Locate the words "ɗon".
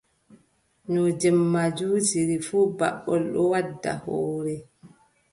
3.33-3.47